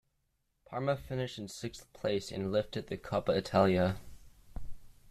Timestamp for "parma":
0.65-0.97